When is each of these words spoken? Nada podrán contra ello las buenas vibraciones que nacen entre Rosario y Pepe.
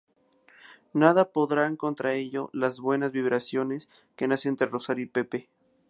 Nada 0.93 1.29
podrán 1.31 1.77
contra 1.77 2.15
ello 2.15 2.49
las 2.53 2.79
buenas 2.79 3.11
vibraciones 3.11 3.87
que 4.15 4.27
nacen 4.27 4.53
entre 4.53 4.65
Rosario 4.65 5.03
y 5.05 5.09
Pepe. 5.09 5.49